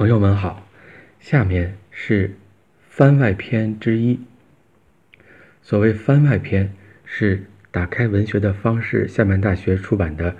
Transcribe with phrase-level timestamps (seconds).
[0.00, 0.66] 朋友们好，
[1.20, 2.34] 下面是
[2.88, 4.18] 番外篇之一。
[5.60, 6.72] 所谓番外篇，
[7.04, 9.06] 是打开文学的方式。
[9.06, 10.34] 厦门大学出版的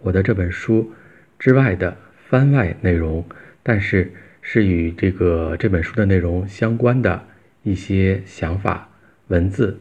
[0.00, 0.92] 我的这本书
[1.38, 1.96] 之外的
[2.28, 3.24] 番外内容，
[3.62, 7.24] 但是是与这个这本书的内容相关的
[7.62, 8.90] 一些想法、
[9.28, 9.78] 文字、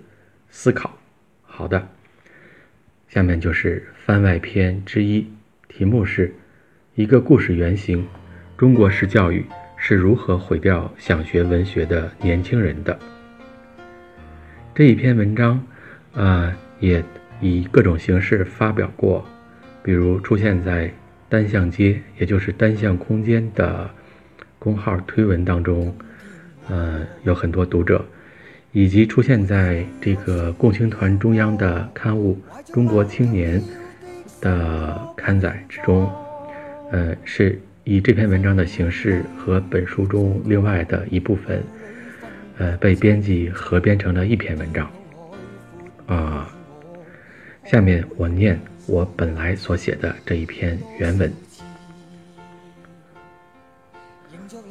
[0.52, 1.00] 思考。
[1.42, 1.90] 好的，
[3.08, 5.28] 下面就是番外篇之一，
[5.68, 6.36] 题目是
[6.94, 8.08] 一个故事原型。
[8.56, 9.44] 中国式教育
[9.78, 12.98] 是如何毁掉想学文学的年轻人的？
[14.76, 15.62] 这一篇文章，
[16.14, 17.04] 啊，也
[17.42, 19.26] 以各种形式发表过，
[19.82, 20.92] 比如出现在
[21.28, 23.90] 单向街，也就是单向空间的
[24.60, 25.94] 公号推文当中，
[26.70, 28.06] 呃，有很多读者，
[28.72, 32.40] 以及出现在这个共青团中央的刊物
[32.74, 33.60] 《中国青年》
[34.40, 36.10] 的刊载之中，
[36.92, 37.60] 呃，是。
[37.86, 41.62] 以这篇文章的形式和本书中另外的一部分，
[42.58, 44.90] 呃，被编辑合编成了一篇文章。
[46.06, 46.50] 啊，
[47.66, 51.32] 下面我念我本来所写的这一篇原文。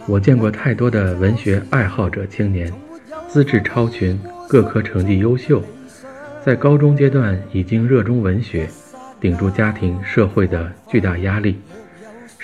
[0.06, 2.72] 我见过太多的文学爱好者青年，
[3.28, 5.62] 资质超群，各科成绩优秀，
[6.42, 8.67] 在高中阶段已经热衷文学，
[9.20, 11.59] 顶住家庭社会的巨大压力。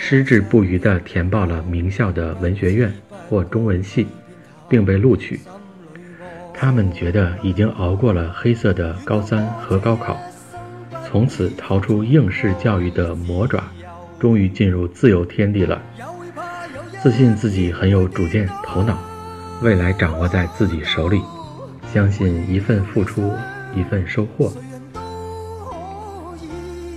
[0.00, 2.90] 矢志不渝地填报了名校的文学院
[3.28, 4.06] 或中文系，
[4.68, 5.40] 并被录取。
[6.54, 10.16] 他们觉得已经熬过了黑色的高三和高考，
[11.04, 13.64] 从此逃出应试教育的魔爪，
[14.20, 15.82] 终于进入自由天地了。
[17.02, 18.96] 自信自己很有主见头脑，
[19.60, 21.20] 未来掌握在自己手里，
[21.92, 23.34] 相信一份付出
[23.74, 24.50] 一份收获。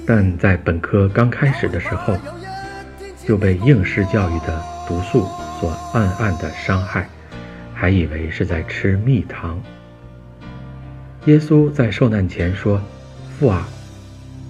[0.06, 2.16] 但在本科刚开始的时候。
[3.28, 5.28] 就被应试教育的毒素
[5.60, 7.08] 所暗暗的伤害，
[7.74, 9.62] 还以为是在吃蜜糖。
[11.26, 12.81] 耶稣在受难前说
[13.38, 13.68] ：“父啊，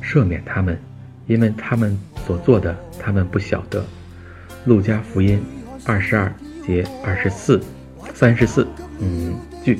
[0.01, 0.79] 赦免他们，
[1.27, 3.83] 因为他们所做的，他们不晓得。”
[4.65, 5.43] 路加福音
[5.85, 6.31] 二十二
[6.65, 7.61] 节二十四、
[8.13, 8.67] 三十四，
[8.99, 9.33] 嗯
[9.63, 9.79] 句。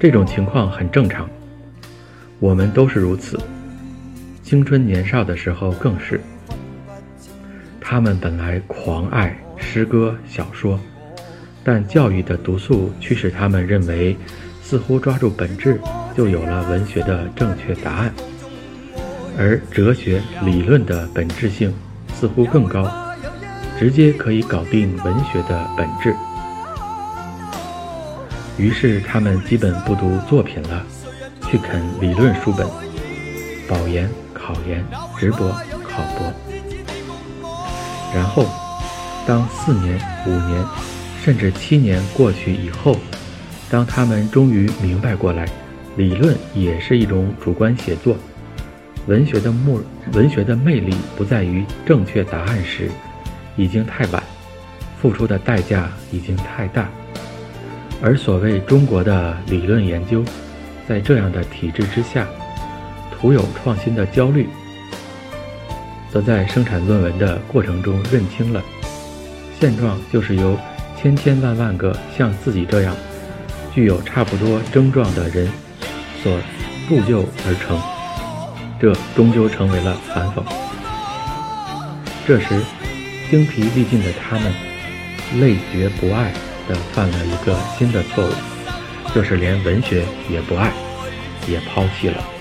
[0.00, 1.28] 这种情况很正常，
[2.38, 3.38] 我们都是如此。
[4.42, 6.20] 青春年少的时候更是。
[7.88, 10.76] 他们本来狂爱诗歌小说，
[11.62, 14.16] 但教育的毒素驱使他们认为，
[14.60, 15.80] 似乎抓住本质
[16.16, 18.12] 就有了文学的正确答案，
[19.38, 21.72] 而哲学理论的本质性
[22.12, 22.90] 似乎更高，
[23.78, 26.12] 直接可以搞定文学的本质。
[28.58, 30.84] 于是他们基本不读作品了，
[31.48, 32.66] 去啃理论书本，
[33.68, 34.84] 保研、考研、
[35.16, 35.50] 直博、
[35.84, 36.32] 考博。
[38.14, 38.46] 然后，
[39.26, 40.64] 当四年、五年，
[41.22, 42.96] 甚至七年过去以后，
[43.68, 45.46] 当他们终于明白过来，
[45.96, 48.16] 理论也是一种主观写作，
[49.06, 49.80] 文学的目
[50.12, 52.90] 文学的魅力不在于正确答案时，
[53.56, 54.22] 已经太晚，
[55.00, 56.88] 付出的代价已经太大。
[58.02, 60.24] 而所谓中国的理论研究，
[60.88, 62.26] 在这样的体制之下，
[63.10, 64.46] 徒有创新的焦虑。
[66.12, 68.62] 则在生产论文的过程中认清了，
[69.60, 70.56] 现状就是由
[71.00, 72.96] 千千万万个像自己这样
[73.74, 75.48] 具有差不多症状的人
[76.22, 76.38] 所
[76.88, 77.78] 铸就而成，
[78.80, 80.42] 这终究成为了反讽。
[82.26, 82.60] 这时，
[83.30, 84.52] 精疲力尽的他们，
[85.40, 86.32] 累觉不爱
[86.68, 88.32] 的犯了一个新的错误，
[89.14, 90.72] 就是连文学也不爱，
[91.46, 92.35] 也抛弃了。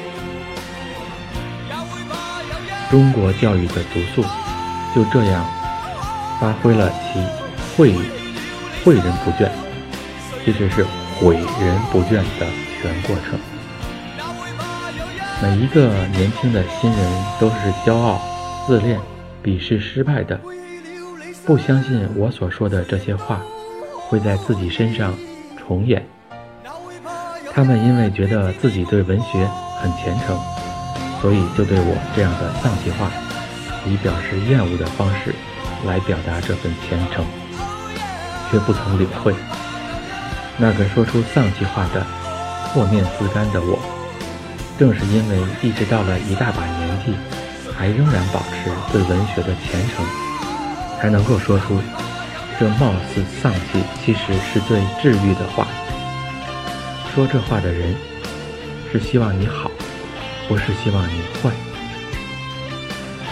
[2.90, 4.24] 中国教育的毒素
[4.94, 5.46] 就这样
[6.40, 7.20] 发挥了其
[7.76, 7.94] 诲
[8.84, 9.50] 诲人不倦，
[10.44, 10.86] 其实是
[11.18, 12.46] 毁人不倦的
[12.82, 13.40] 全过程。
[15.42, 18.22] 每一个年轻的新人都是骄傲、
[18.66, 19.00] 自恋、
[19.44, 20.40] 鄙视失败的，
[21.46, 23.42] 不相信我所说的这些话
[24.08, 25.14] 会在自己身上
[25.58, 26.06] 重演。
[27.52, 29.46] 他们因为觉得自己对文学
[29.80, 30.40] 很虔诚。
[31.26, 33.10] 所以就对我这样的丧气话，
[33.84, 35.34] 以表示厌恶的方式
[35.84, 37.26] 来表达这份虔诚，
[38.52, 39.34] 却不曾领会
[40.56, 42.06] 那个说出丧气话的
[42.72, 43.80] 破面自干的我，
[44.78, 47.16] 正是因为一直到了一大把年纪，
[47.76, 50.06] 还仍然保持对文学的虔诚，
[51.02, 51.82] 才能够说出
[52.60, 55.66] 这貌似丧气，其实是最治愈的话。
[57.16, 57.96] 说这话的人，
[58.92, 59.72] 是希望你好。
[60.48, 61.52] 不是希望你坏。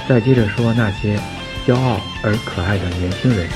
[0.08, 1.18] 再接着说那些
[1.66, 3.48] 骄傲而可爱的年轻人。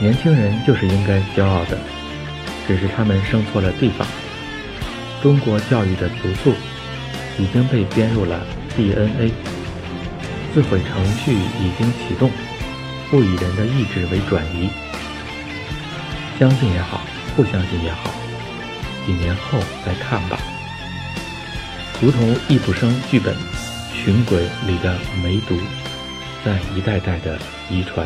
[0.00, 1.78] 年轻人就是应该骄傲的，
[2.66, 4.06] 只是他们生错了地方。
[5.22, 6.52] 中国教育的毒素
[7.38, 8.40] 已经被编入了
[8.74, 9.32] DNA，
[10.52, 12.30] 自毁程序已经启动，
[13.10, 14.70] 不以人的意志为转移。
[16.38, 17.00] 相信也好，
[17.36, 18.10] 不相信也好，
[19.06, 20.38] 几年后再看吧。
[22.02, 23.32] 如同易卜生剧本
[23.94, 25.54] 《寻鬼》里的梅毒，
[26.44, 27.38] 在一代代的
[27.70, 28.04] 遗传。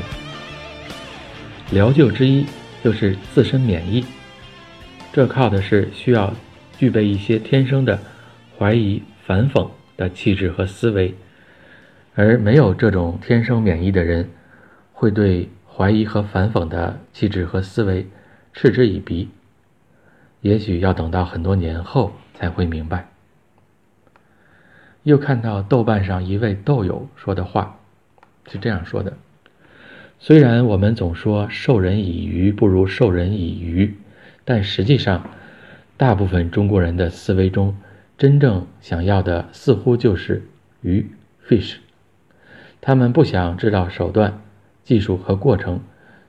[1.71, 2.45] 疗救之一
[2.85, 4.05] 就是自身免疫，
[5.15, 6.31] 这靠的是需要
[6.77, 7.99] 具备一些天生的
[8.59, 9.67] 怀疑、反讽
[9.97, 11.15] 的气质和思维，
[12.15, 14.29] 而没有这种天生免疫的人，
[14.93, 18.07] 会对怀疑和反讽的气质和思维
[18.53, 19.31] 嗤之以鼻，
[20.43, 23.09] 也许要等到很多年后才会明白。
[25.07, 27.79] 又看到豆瓣上一位豆友说的话，
[28.51, 29.13] 是这样说的：
[30.19, 33.95] 虽然我们总说授人以鱼不如授人以渔，
[34.45, 35.31] 但实际上，
[35.97, 37.77] 大部分中国人的思维中，
[38.19, 40.43] 真正想要的似乎就是
[40.81, 41.09] 鱼
[41.47, 41.77] （fish）。
[42.81, 44.43] 他们不想知道手段、
[44.83, 45.79] 技术和过程，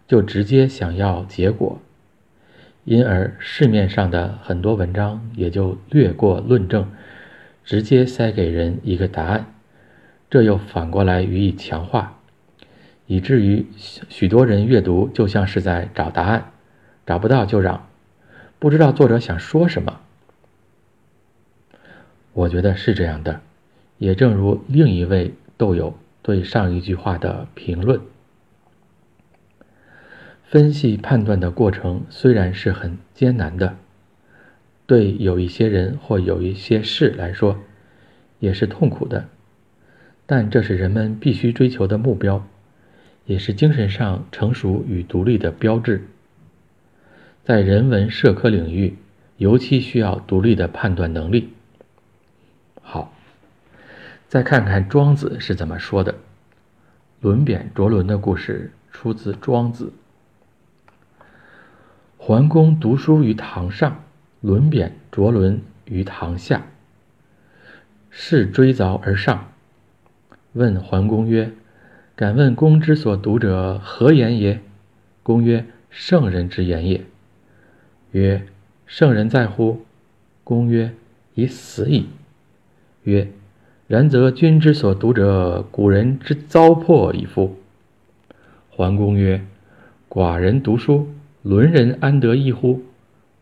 [0.08, 1.82] 就直接想要结果，
[2.86, 6.88] 因而市面上的很多文章也就略过论证。
[7.68, 9.54] 直接塞给人一个答案，
[10.30, 12.18] 这又反过来予以强化，
[13.08, 13.66] 以至于
[14.08, 16.54] 许多人阅读就像是在找答案，
[17.06, 17.90] 找不到就嚷，
[18.58, 20.00] 不知道作者想说什么。
[22.32, 23.42] 我觉得是这样的，
[23.98, 28.00] 也正如另一位豆友对上一句话的评论：
[30.46, 33.76] 分析判断的过程虽然是很艰难的。
[34.88, 37.60] 对有一些人或有一些事来说，
[38.40, 39.28] 也是痛苦的，
[40.26, 42.48] 但这是人们必须追求的目标，
[43.26, 46.08] 也是精神上成熟与独立的标志。
[47.44, 48.96] 在人文社科领域，
[49.36, 51.50] 尤其需要独立的判断能力。
[52.82, 53.14] 好，
[54.30, 56.16] 再看看庄子是怎么说的。
[57.20, 59.92] 轮扁着轮的故事出自庄子。
[62.18, 64.04] 桓公读书于堂上。
[64.48, 66.68] 轮扁着轮于堂下，
[68.10, 69.52] 是追凿而上，
[70.54, 71.52] 问桓公曰
[72.16, 74.62] ：“敢问公之所读者何言也？”
[75.22, 77.04] 公曰：“圣人之言也。”
[78.12, 78.48] 曰
[78.88, 79.82] ：“圣人在乎？”
[80.46, 80.94] 公曰
[81.36, 82.08] ：“已死矣。”
[83.04, 83.28] 曰
[83.88, 87.58] ：“然则君之所读者，古人之糟粕矣夫。”
[88.72, 89.46] 桓公曰
[90.08, 91.10] ：“寡人读书，
[91.42, 92.82] 伦人安得异乎？”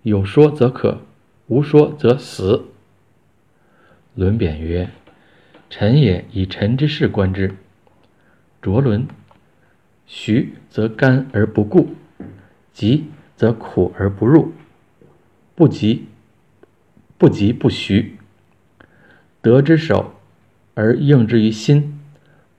[0.06, 1.00] 有说则可，
[1.48, 2.66] 无说则死。
[4.14, 4.92] 伦贬曰
[5.68, 7.56] ：“臣也以臣之事观之。
[8.62, 9.08] 着轮，
[10.06, 11.96] 徐则干而不固，
[12.72, 13.06] 急
[13.36, 14.54] 则苦而不入。
[15.56, 16.06] 不急，
[17.18, 18.16] 不急不徐。
[19.42, 20.14] 得之手
[20.76, 22.00] 而应之于心，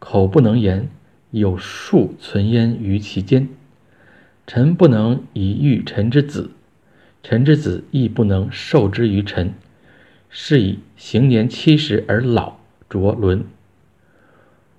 [0.00, 0.88] 口不能言，
[1.30, 3.48] 有数存焉于其间。
[4.48, 6.50] 臣不能以御臣之子。”
[7.28, 9.52] 臣之子亦不能受之于臣，
[10.30, 12.58] 是以行年七十而老
[12.88, 13.44] 着伦。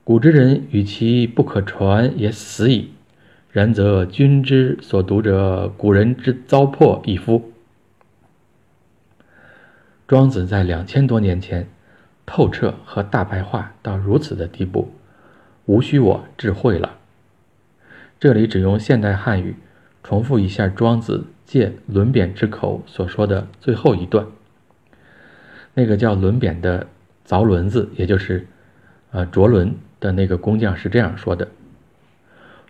[0.05, 2.91] 古之人与其不可传也死矣。
[3.51, 7.51] 然则君之所读者，古人之糟粕亦夫。
[10.07, 11.67] 庄子在两千多年前
[12.25, 14.93] 透彻和大白话到如此的地步，
[15.65, 16.95] 无需我智慧了。
[18.17, 19.57] 这里只用现代汉语
[20.01, 21.25] 重复一下庄子。
[21.47, 24.27] 借轮扁之口所说的最后一段，
[25.73, 26.87] 那个叫轮扁的
[27.25, 28.45] 凿轮子，也就是
[29.11, 31.47] 呃着轮的那个工匠是这样说的：“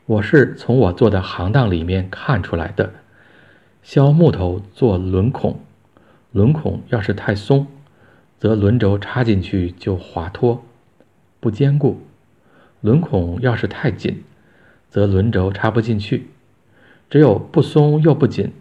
[0.05, 2.93] 我是从我做的行当里面看出来的，
[3.81, 5.59] 削木头做轮孔，
[6.31, 7.65] 轮孔要是太松，
[8.37, 10.63] 则轮轴插进去就滑脱，
[11.39, 11.95] 不坚固；
[12.81, 14.23] 轮孔要是太紧，
[14.87, 16.27] 则轮轴插不进去，
[17.09, 18.53] 只有不松又不紧。”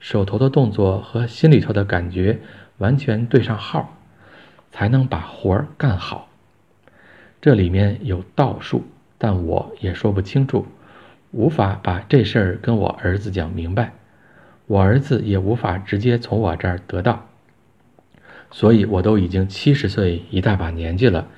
[0.00, 2.40] 手头的动作和心里头的感觉
[2.78, 3.96] 完全对上号，
[4.72, 6.28] 才能把活儿干好。
[7.40, 8.82] 这里面有道术，
[9.18, 10.66] 但我也说不清楚，
[11.30, 13.92] 无法把这事儿跟我儿子讲明白，
[14.66, 17.26] 我儿子也无法直接从我这儿得到。
[18.50, 21.28] 所以我都已经七十岁一大把年纪了，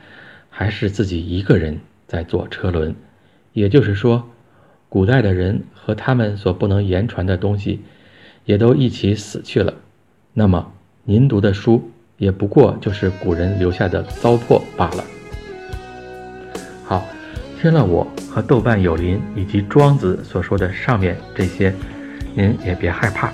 [0.49, 2.95] 还是自己一个人在做车轮。
[3.53, 4.31] 也就是说，
[4.89, 7.81] 古代的人和他们所不能言传的东西。
[8.45, 9.73] 也都一起死去了，
[10.33, 10.73] 那么
[11.05, 15.05] 您读的书也不过就是古人留下的糟粕罢了。
[16.85, 17.05] 好，
[17.61, 21.73] 听了我和豆瓣有林以及庄子所说的上面这些，
[22.35, 23.33] 您也别害怕。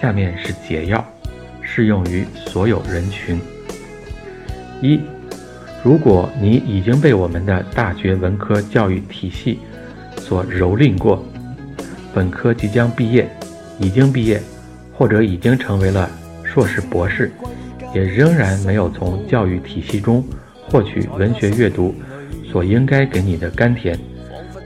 [0.00, 1.04] 下面是解药，
[1.60, 3.40] 适用于所有人群。
[4.80, 5.00] 一，
[5.84, 9.60] 如果你已经被我们的大学文科教育体系
[10.16, 11.24] 所蹂躏过，
[12.12, 13.30] 本科即将毕业，
[13.82, 14.40] 已经毕业，
[14.94, 16.08] 或者已经成为了
[16.44, 17.32] 硕士博士，
[17.94, 20.24] 也仍然没有从教育体系中
[20.68, 21.94] 获取文学阅读。
[22.50, 23.98] 所应该给你的甘甜，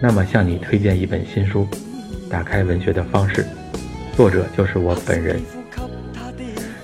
[0.01, 1.65] 那么向你推荐一本新书，
[2.29, 3.43] 《打开文学的方式》，
[4.17, 5.41] 作者就是我本人。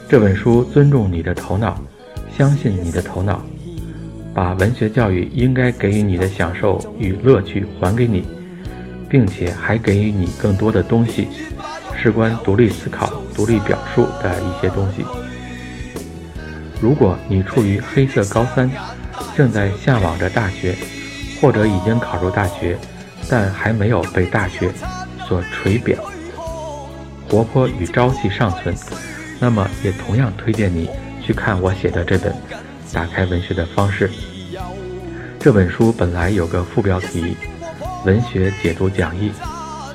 [0.08, 1.76] 这本书尊重你的头脑，
[2.38, 3.44] 相信你的头脑，
[4.32, 8.22] 把文学教育应该给予你的享受与乐趣还给你，
[9.08, 11.26] 并且还给予你更多的东西，
[12.02, 15.04] 事关独立思考、独立表述的一些东西。
[16.80, 18.68] 如果你处于黑色高三，
[19.36, 20.74] 正在向往着大学。
[21.40, 22.78] 或者已经考入大学，
[23.28, 24.70] 但还没有被大学
[25.26, 25.98] 所垂表，
[27.28, 28.72] 活泼与朝气尚存，
[29.40, 30.88] 那么也同样推荐你
[31.20, 32.32] 去看我写的这本
[32.94, 34.08] 《打开文学的方式》。
[35.40, 37.36] 这本书本来有个副标题
[38.06, 39.30] 《文学解读讲义》，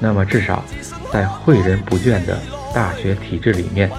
[0.01, 0.65] 那么至少
[1.11, 2.37] 在诲人不倦的
[2.73, 3.89] 大学体制里面，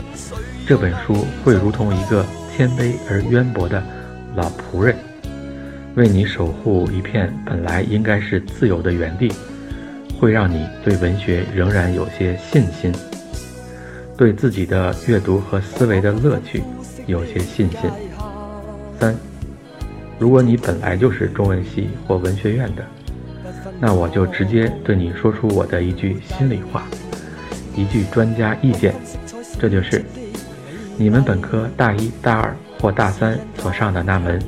[0.66, 2.24] 这本书会如同一个
[2.54, 3.82] 谦卑而渊博的
[4.34, 4.94] 老仆人。
[5.94, 9.32] 为你守护一片本来应该是自由的原地，
[10.20, 12.92] 会让你对文学仍然有些信心，
[14.16, 16.62] 对自己的阅读和思维的乐趣
[17.06, 17.90] 有些信心。
[19.00, 19.16] 三，
[20.20, 22.84] 如果你本来就是中文系或文学院的，
[23.80, 26.84] 那我就直接对你说出我的一句心里话，
[27.76, 28.92] 一句专家意见，
[29.58, 30.04] 这就是：
[30.96, 34.42] 你们本科大一、大二或大三所上的那门。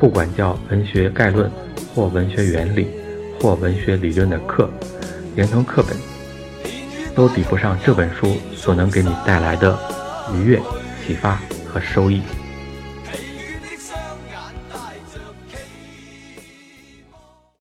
[0.00, 1.48] 不管叫文学概论，
[1.94, 2.88] 或文学原理，
[3.38, 4.68] 或文学理论的课，
[5.36, 5.96] 连同课本，
[7.14, 9.78] 都比不上这本书所能给你带来的
[10.34, 10.60] 愉悦、
[11.06, 11.38] 启发
[11.68, 12.20] 和收益。